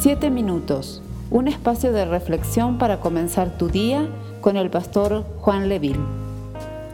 Siete 0.00 0.30
minutos, 0.30 1.02
un 1.28 1.48
espacio 1.48 1.90
de 1.90 2.04
reflexión 2.04 2.78
para 2.78 3.00
comenzar 3.00 3.58
tu 3.58 3.68
día 3.68 4.08
con 4.40 4.56
el 4.56 4.70
pastor 4.70 5.24
Juan 5.38 5.68
Leville. 5.68 5.98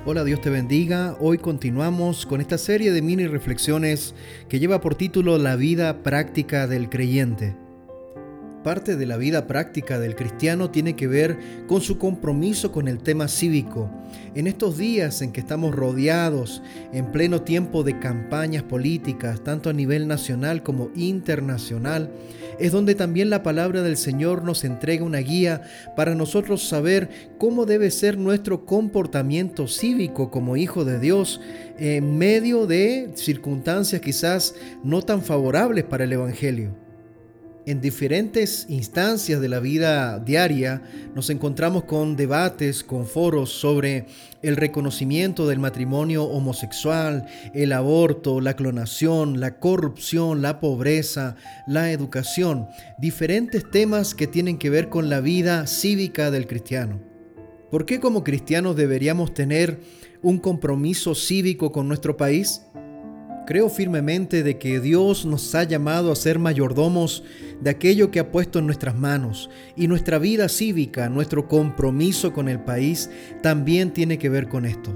Hola, 0.07 0.25
Dios 0.25 0.41
te 0.41 0.49
bendiga. 0.49 1.14
Hoy 1.21 1.37
continuamos 1.37 2.25
con 2.25 2.41
esta 2.41 2.57
serie 2.57 2.93
de 2.93 3.03
mini 3.03 3.27
reflexiones 3.27 4.14
que 4.48 4.59
lleva 4.59 4.80
por 4.80 4.95
título 4.95 5.37
La 5.37 5.55
vida 5.55 6.03
práctica 6.03 6.67
del 6.67 6.89
creyente. 6.89 7.55
Parte 8.65 8.96
de 8.96 9.05
la 9.05 9.19
vida 9.19 9.46
práctica 9.46 9.99
del 10.01 10.17
cristiano 10.17 10.71
tiene 10.71 10.97
que 10.97 11.07
ver 11.07 11.39
con 11.67 11.83
su 11.83 11.99
compromiso 11.99 12.73
con 12.73 12.89
el 12.89 12.98
tema 12.98 13.29
cívico. 13.29 13.91
En 14.35 14.47
estos 14.47 14.79
días 14.79 15.21
en 15.21 15.33
que 15.33 15.41
estamos 15.41 15.75
rodeados 15.75 16.62
en 16.95 17.12
pleno 17.12 17.43
tiempo 17.43 17.83
de 17.83 17.98
campañas 17.98 18.62
políticas, 18.62 19.45
tanto 19.45 19.69
a 19.69 19.75
nivel 19.75 20.09
nacional 20.09 20.62
como 20.62 20.88
internacional, 20.97 22.09
es 22.59 22.73
donde 22.73 22.95
también 22.95 23.29
la 23.29 23.43
palabra 23.43 23.83
del 23.83 23.98
Señor 23.98 24.45
nos 24.45 24.65
entrega 24.65 25.05
una 25.05 25.19
guía 25.19 25.60
para 25.95 26.15
nosotros 26.15 26.66
saber 26.66 27.10
cómo 27.37 27.66
debe 27.66 27.91
ser 27.91 28.16
nuestro 28.16 28.65
comportamiento 28.65 29.69
cívico 29.69 30.30
como 30.30 30.57
hijo 30.57 30.87
de 30.87 30.99
Dios 30.99 31.38
en 31.79 32.16
medio 32.16 32.66
de 32.66 33.10
circunstancias 33.15 34.01
quizás 34.01 34.55
no 34.83 35.02
tan 35.02 35.21
favorables 35.21 35.85
para 35.85 36.05
el 36.05 36.15
Evangelio. 36.15 36.84
En 37.66 37.80
diferentes 37.80 38.66
instancias 38.68 39.41
de 39.41 39.48
la 39.48 39.59
vida 39.59 40.18
diaria 40.18 40.82
nos 41.14 41.30
encontramos 41.30 41.84
con 41.84 42.14
debates, 42.14 42.84
con 42.84 43.06
foros 43.06 43.52
sobre 43.52 44.04
el 44.42 44.56
reconocimiento 44.56 45.46
del 45.46 45.60
matrimonio 45.60 46.24
homosexual, 46.24 47.24
el 47.54 47.73
aborto, 47.73 48.42
la 48.42 48.54
clonación, 48.54 49.40
la 49.40 49.59
corrupción, 49.60 50.42
la 50.42 50.60
pobreza, 50.60 51.37
la 51.66 51.90
educación, 51.90 52.68
diferentes 52.98 53.71
temas 53.71 54.15
que 54.15 54.26
tienen 54.26 54.59
que 54.59 54.68
ver 54.68 54.90
con 54.90 55.09
la 55.09 55.21
vida 55.21 55.66
cívica 55.66 56.30
del 56.30 56.46
cristiano. 56.46 57.01
¿Por 57.71 57.87
qué 57.87 57.99
como 57.99 58.24
cristianos 58.24 58.76
deberíamos 58.76 59.32
tener 59.32 59.80
un 60.21 60.37
compromiso 60.37 61.15
cívico 61.15 61.73
con 61.73 61.88
nuestro 61.88 62.18
país? 62.18 62.60
Creo 63.46 63.68
firmemente 63.68 64.43
de 64.43 64.59
que 64.59 64.81
Dios 64.81 65.26
nos 65.26 65.54
ha 65.54 65.65
llamado 65.65 66.10
a 66.10 66.16
ser 66.16 66.38
mayordomos 66.38 67.25
de 67.65 67.70
aquello 67.70 68.10
que 68.10 68.20
ha 68.20 68.31
puesto 68.31 68.59
en 68.59 68.66
nuestras 68.66 68.94
manos 68.94 69.48
y 69.75 69.88
nuestra 69.88 70.19
vida 70.19 70.50
cívica, 70.50 71.09
nuestro 71.09 71.48
compromiso 71.48 72.34
con 72.34 72.50
el 72.50 72.60
país 72.60 73.09
también 73.43 73.94
tiene 73.94 74.19
que 74.19 74.28
ver 74.28 74.48
con 74.48 74.66
esto. 74.66 74.94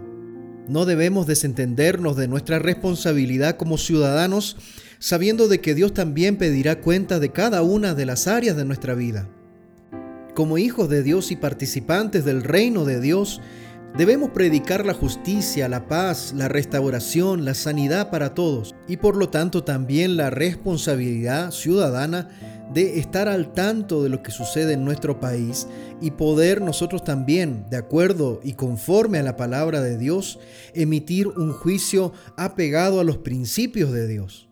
No 0.69 0.85
debemos 0.85 1.27
desentendernos 1.27 2.15
de 2.19 2.29
nuestra 2.29 2.59
responsabilidad 2.59 3.57
como 3.57 3.79
ciudadanos 3.79 4.59
sabiendo 4.99 5.49
de 5.49 5.63
que 5.63 5.75
Dios 5.75 5.95
también 5.95 6.37
pedirá 6.37 6.81
cuenta 6.83 7.19
de 7.19 7.31
cada 7.31 7.63
una 7.63 7.95
de 7.95 8.05
las 8.05 8.27
áreas 8.27 8.55
de 8.55 8.67
nuestra 8.67 8.95
vida. 8.95 9.31
Como 10.35 10.59
hijos 10.59 10.91
de 10.91 11.03
Dios 11.03 11.31
y 11.31 11.37
participantes 11.37 12.27
del 12.27 12.45
reino 12.45 12.85
de 12.85 13.01
Dios, 13.01 13.41
Debemos 13.97 14.31
predicar 14.31 14.87
la 14.87 14.95
justicia, 14.95 15.69
la 15.69 15.89
paz, 15.89 16.33
la 16.37 16.47
restauración, 16.47 17.45
la 17.45 17.55
sanidad 17.55 18.11
para 18.11 18.35
todos 18.35 18.77
y 18.87 18.99
por 18.99 19.17
lo 19.17 19.29
tanto 19.29 19.65
también 19.65 20.17
la 20.17 20.31
responsabilidad 20.31 21.51
ciudadana 21.51 22.29
de 22.73 22.99
estar 22.99 23.29
al 23.29 23.53
tanto 23.53 24.03
de 24.03 24.09
lo 24.11 24.23
que 24.23 24.31
sucede 24.31 24.75
en 24.75 24.85
nuestro 24.85 25.19
país 25.19 25.67
y 26.01 26.13
poder 26.13 26.61
nosotros 26.61 27.03
también, 27.03 27.65
de 27.71 27.79
acuerdo 27.79 28.41
y 28.45 28.53
conforme 28.53 29.19
a 29.19 29.23
la 29.23 29.37
palabra 29.37 29.81
de 29.81 29.97
Dios, 29.99 30.39
emitir 30.75 31.27
un 31.29 31.53
juicio 31.53 32.13
apegado 32.37 33.01
a 33.01 33.05
los 33.05 33.19
principios 33.19 33.91
de 33.91 34.07
Dios. 34.07 34.49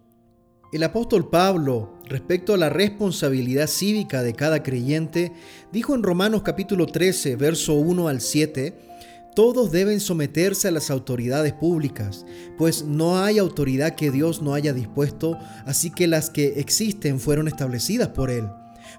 El 0.73 0.83
apóstol 0.83 1.31
Pablo, 1.31 1.95
respecto 2.07 2.53
a 2.53 2.57
la 2.57 2.69
responsabilidad 2.69 3.69
cívica 3.69 4.23
de 4.23 4.33
cada 4.33 4.63
creyente, 4.63 5.33
dijo 5.73 5.95
en 5.95 6.03
Romanos 6.03 6.43
capítulo 6.43 6.87
13, 6.87 7.37
verso 7.37 7.75
1 7.75 8.09
al 8.09 8.21
7, 8.21 8.96
todos 9.37 9.71
deben 9.71 10.01
someterse 10.01 10.67
a 10.67 10.71
las 10.71 10.91
autoridades 10.91 11.53
públicas, 11.53 12.25
pues 12.57 12.85
no 12.85 13.23
hay 13.23 13.37
autoridad 13.37 13.95
que 13.95 14.11
Dios 14.11 14.41
no 14.41 14.55
haya 14.55 14.73
dispuesto, 14.73 15.39
así 15.67 15.91
que 15.91 16.07
las 16.07 16.31
que 16.31 16.59
existen 16.59 17.21
fueron 17.21 17.47
establecidas 17.47 18.09
por 18.09 18.31
Él. 18.31 18.49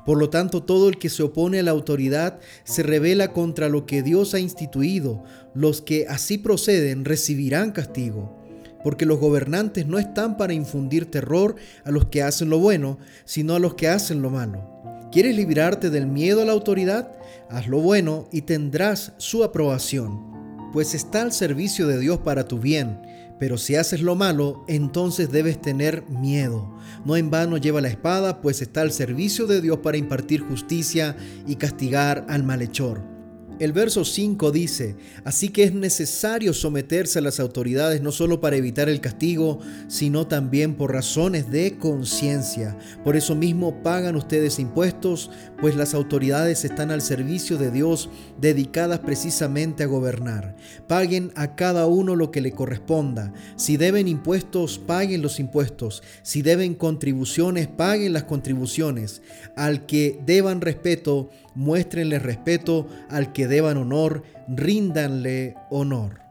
Por 0.05 0.19
lo 0.19 0.29
tanto, 0.29 0.61
todo 0.61 0.89
el 0.89 0.99
que 0.99 1.09
se 1.09 1.23
opone 1.23 1.59
a 1.59 1.63
la 1.63 1.71
autoridad 1.71 2.39
se 2.65 2.83
revela 2.83 3.33
contra 3.33 3.67
lo 3.67 3.87
que 3.87 4.03
Dios 4.03 4.35
ha 4.35 4.39
instituido. 4.39 5.23
Los 5.55 5.81
que 5.81 6.05
así 6.07 6.37
proceden 6.37 7.03
recibirán 7.03 7.71
castigo. 7.71 8.37
Porque 8.83 9.07
los 9.07 9.19
gobernantes 9.19 9.87
no 9.87 9.97
están 9.97 10.37
para 10.37 10.53
infundir 10.53 11.09
terror 11.09 11.55
a 11.83 11.89
los 11.89 12.05
que 12.05 12.21
hacen 12.21 12.49
lo 12.49 12.59
bueno, 12.59 12.99
sino 13.25 13.55
a 13.55 13.59
los 13.59 13.73
que 13.73 13.87
hacen 13.87 14.21
lo 14.21 14.29
malo. 14.29 14.76
¿Quieres 15.17 15.35
librarte 15.35 15.89
del 15.89 16.05
miedo 16.05 16.43
a 16.43 16.45
la 16.45 16.51
autoridad? 16.51 17.11
Haz 17.49 17.67
lo 17.67 17.79
bueno 17.79 18.29
y 18.31 18.43
tendrás 18.43 19.13
su 19.17 19.43
aprobación, 19.43 20.69
pues 20.71 20.93
está 20.93 21.23
al 21.23 21.33
servicio 21.33 21.87
de 21.87 21.97
Dios 21.97 22.19
para 22.19 22.47
tu 22.47 22.59
bien. 22.59 23.01
Pero 23.39 23.57
si 23.57 23.75
haces 23.75 24.01
lo 24.01 24.13
malo, 24.13 24.63
entonces 24.67 25.31
debes 25.31 25.59
tener 25.59 26.07
miedo. 26.07 26.71
No 27.03 27.17
en 27.17 27.31
vano 27.31 27.57
lleva 27.57 27.81
la 27.81 27.87
espada, 27.87 28.41
pues 28.41 28.61
está 28.61 28.81
al 28.81 28.91
servicio 28.91 29.47
de 29.47 29.59
Dios 29.59 29.79
para 29.79 29.97
impartir 29.97 30.41
justicia 30.41 31.17
y 31.47 31.55
castigar 31.55 32.23
al 32.29 32.43
malhechor. 32.43 33.16
El 33.59 33.73
verso 33.73 34.05
5 34.05 34.51
dice, 34.51 34.95
así 35.23 35.49
que 35.49 35.63
es 35.63 35.73
necesario 35.73 36.53
someterse 36.53 37.17
a 37.17 37.23
las 37.23 37.39
autoridades 37.39 38.03
no 38.03 38.11
solo 38.11 38.39
para 38.39 38.55
evitar 38.55 38.87
el 38.87 39.01
castigo, 39.01 39.59
sino 39.87 40.27
también 40.27 40.75
por 40.75 40.93
razones 40.93 41.49
de 41.49 41.77
conciencia. 41.79 42.77
Por 43.03 43.15
eso 43.15 43.33
mismo 43.33 43.81
pagan 43.81 44.15
ustedes 44.15 44.59
impuestos, 44.59 45.31
pues 45.59 45.75
las 45.75 45.95
autoridades 45.95 46.65
están 46.65 46.91
al 46.91 47.01
servicio 47.01 47.57
de 47.57 47.71
Dios, 47.71 48.11
dedicadas 48.39 48.99
precisamente 48.99 49.81
a 49.81 49.87
gobernar. 49.87 50.55
Paguen 50.87 51.31
a 51.35 51.55
cada 51.55 51.87
uno 51.87 52.15
lo 52.15 52.29
que 52.29 52.41
le 52.41 52.51
corresponda. 52.51 53.33
Si 53.55 53.75
deben 53.75 54.07
impuestos, 54.07 54.77
paguen 54.77 55.23
los 55.23 55.39
impuestos. 55.39 56.03
Si 56.21 56.43
deben 56.43 56.75
contribuciones, 56.75 57.67
paguen 57.67 58.13
las 58.13 58.25
contribuciones. 58.25 59.23
Al 59.55 59.87
que 59.87 60.19
deban 60.27 60.61
respeto, 60.61 61.31
muéstrenle 61.57 62.19
respeto. 62.19 62.87
Al 63.09 63.33
que 63.33 63.47
deban 63.47 63.77
honor, 63.77 64.23
ríndanle 64.47 65.55
honor. 65.69 66.21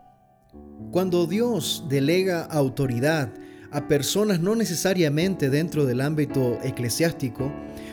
Cuando 0.91 1.27
Dios 1.27 1.85
delega 1.89 2.45
autoridad 2.45 3.31
a 3.73 3.89
personas 3.89 4.41
no 4.41 4.55
necesariamente 4.55 5.51
dentro 5.51 5.85
del 5.85 6.01
ámbito 6.01 6.59
eclesiástico, 6.63 7.53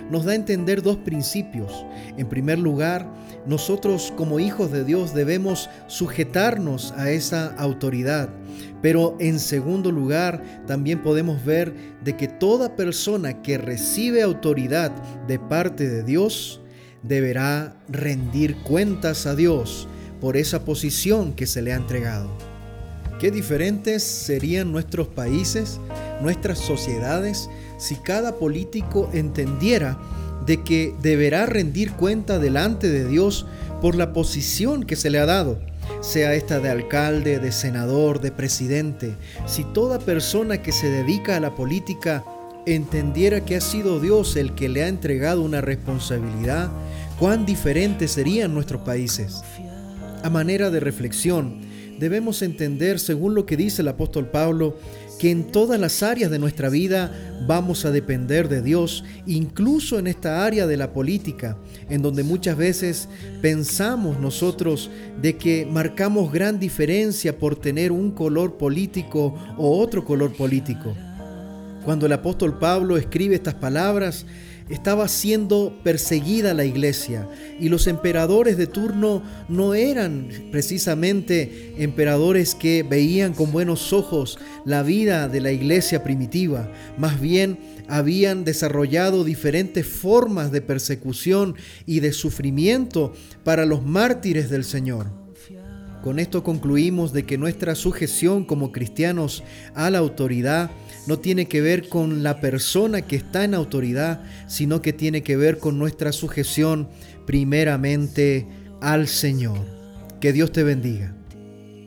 nos 0.10 0.26
da 0.26 0.34
a 0.34 0.36
entender 0.36 0.82
dos 0.82 0.98
principios. 0.98 1.86
En 2.18 2.30
primer 2.30 2.60
lugar, 2.60 3.12
nosotros 3.48 4.14
como 4.16 4.40
hijos 4.40 4.72
de 4.72 4.84
Dios 4.84 5.14
debemos 5.14 5.70
sujetarnos 5.88 6.92
a 6.94 7.10
esa 7.10 7.54
autoridad. 7.56 8.30
Pero 8.82 9.18
en 9.20 9.40
segundo 9.40 9.92
lugar, 9.92 10.44
también 10.68 11.02
podemos 11.02 11.44
ver 11.44 11.74
de 12.04 12.16
que 12.16 12.28
toda 12.28 12.76
persona 12.76 13.42
que 13.42 13.58
recibe 13.58 14.22
autoridad 14.22 14.92
de 15.28 15.40
parte 15.40 15.90
de 15.90 16.04
Dios 16.04 16.62
deberá 17.04 17.76
rendir 17.90 18.56
cuentas 18.58 19.26
a 19.26 19.36
Dios 19.36 19.88
por 20.20 20.38
esa 20.38 20.66
posición 20.66 21.34
que 21.34 21.46
se 21.46 21.62
le 21.62 21.74
ha 21.74 21.76
entregado. 21.76 22.30
Qué 23.20 23.30
diferentes 23.30 24.04
serían 24.04 24.72
nuestros 24.72 25.08
países, 25.08 25.80
nuestras 26.22 26.60
sociedades, 26.60 27.50
si 27.78 27.96
cada 27.96 28.38
político 28.38 29.10
entendiera 29.14 29.98
de 30.46 30.64
que 30.64 30.94
deberá 31.02 31.46
rendir 31.46 31.94
cuenta 31.94 32.40
delante 32.40 32.90
de 32.90 33.08
Dios 33.08 33.46
por 33.82 33.96
la 33.96 34.14
posición 34.14 34.84
que 34.84 34.96
se 34.96 35.10
le 35.10 35.20
ha 35.20 35.26
dado, 35.26 35.60
sea 36.02 36.34
esta 36.34 36.60
de 36.60 36.70
alcalde, 36.70 37.40
de 37.40 37.52
senador, 37.52 38.20
de 38.20 38.32
presidente, 38.32 39.16
si 39.46 39.64
toda 39.64 40.00
persona 40.00 40.62
que 40.62 40.72
se 40.72 40.90
dedica 40.90 41.38
a 41.38 41.40
la 41.40 41.56
política 41.56 42.24
entendiera 42.66 43.44
que 43.44 43.58
ha 43.58 43.62
sido 43.62 44.00
Dios 44.00 44.36
el 44.36 44.54
que 44.56 44.70
le 44.70 44.84
ha 44.84 44.88
entregado 44.88 45.42
una 45.42 45.62
responsabilidad, 45.62 46.70
cuán 47.24 47.46
diferentes 47.46 48.12
serían 48.12 48.54
nuestros 48.54 48.82
países. 48.82 49.44
A 50.24 50.30
manera 50.30 50.70
de 50.70 50.82
reflexión, 50.82 51.62
debemos 51.98 52.42
entender, 52.42 53.00
según 53.00 53.34
lo 53.34 53.46
que 53.46 53.56
dice 53.56 53.82
el 53.82 53.88
apóstol 53.88 54.28
Pablo, 54.28 54.78
que 55.20 55.32
en 55.32 55.50
todas 55.50 55.80
las 55.80 56.04
áreas 56.04 56.30
de 56.30 56.38
nuestra 56.38 56.68
vida 56.68 57.14
vamos 57.48 57.86
a 57.86 57.92
depender 57.92 58.50
de 58.50 58.62
Dios, 58.62 59.06
incluso 59.26 60.00
en 60.00 60.08
esta 60.08 60.46
área 60.46 60.68
de 60.68 60.76
la 60.76 60.92
política, 60.92 61.58
en 61.88 62.02
donde 62.02 62.24
muchas 62.24 62.58
veces 62.58 63.08
pensamos 63.42 64.20
nosotros 64.20 64.92
de 65.22 65.38
que 65.38 65.66
marcamos 65.66 66.30
gran 66.30 66.60
diferencia 66.60 67.40
por 67.40 67.56
tener 67.56 67.94
un 67.94 68.12
color 68.12 68.58
político 68.58 69.34
o 69.58 69.80
otro 69.80 70.04
color 70.04 70.36
político. 70.36 70.94
Cuando 71.86 72.06
el 72.06 72.12
apóstol 72.12 72.60
Pablo 72.60 72.98
escribe 72.98 73.36
estas 73.36 73.56
palabras, 73.56 74.26
estaba 74.70 75.08
siendo 75.08 75.80
perseguida 75.84 76.54
la 76.54 76.66
iglesia 76.66 77.28
y 77.60 77.70
los 77.70 77.88
emperadores 77.88 78.58
de 78.58 78.68
turno 78.68 79.24
no 79.50 79.74
eran 79.74 80.30
precisamente 80.52 81.74
emperadores 81.78 82.56
que 82.56 82.84
veían 82.84 83.34
con 83.34 83.52
buenos 83.52 83.94
ojos 83.94 84.40
la 84.66 84.84
vida 84.84 85.28
de 85.28 85.42
la 85.42 85.52
iglesia 85.52 86.04
primitiva, 86.04 86.72
más 86.98 87.20
bien 87.20 87.60
habían 87.88 88.44
desarrollado 88.44 89.24
diferentes 89.24 89.86
formas 89.86 90.52
de 90.52 90.62
persecución 90.62 91.56
y 91.86 92.00
de 92.00 92.14
sufrimiento 92.14 93.14
para 93.44 93.66
los 93.66 93.84
mártires 93.84 94.50
del 94.50 94.64
Señor. 94.64 95.23
Con 96.04 96.20
esto 96.20 96.44
concluimos 96.44 97.14
de 97.14 97.26
que 97.26 97.38
nuestra 97.38 97.76
sujeción 97.76 98.44
como 98.44 98.74
cristianos 98.74 99.42
a 99.74 99.90
la 99.90 100.00
autoridad 100.00 100.70
no 101.08 101.18
tiene 101.18 101.46
que 101.46 101.62
ver 101.62 101.88
con 101.88 102.24
la 102.24 102.42
persona 102.42 103.04
que 103.04 103.16
está 103.16 103.46
en 103.46 103.54
autoridad, 103.54 104.22
sino 104.48 104.82
que 104.82 104.92
tiene 104.92 105.24
que 105.24 105.38
ver 105.38 105.60
con 105.60 105.80
nuestra 105.80 106.12
sujeción 106.12 106.90
primeramente 107.26 108.46
al 108.82 109.08
Señor. 109.08 109.60
Que 110.20 110.34
Dios 110.34 110.52
te 110.52 110.64
bendiga. 110.64 111.16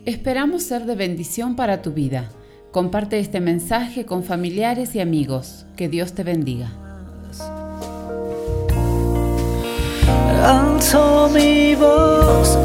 Esperamos 0.05 0.63
ser 0.63 0.85
de 0.85 0.95
bendición 0.95 1.55
para 1.55 1.83
tu 1.83 1.93
vida. 1.93 2.31
Comparte 2.71 3.19
este 3.19 3.39
mensaje 3.39 4.05
con 4.05 4.23
familiares 4.23 4.95
y 4.95 4.99
amigos. 4.99 5.67
Que 5.75 5.89
Dios 5.89 6.13
te 6.13 6.23
bendiga. 6.23 6.71
mi 11.33 11.75
voz 11.75 12.57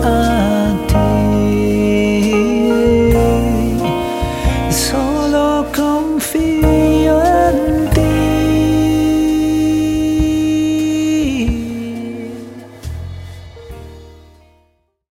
so 5.63 5.71
comfy. 5.73 6.82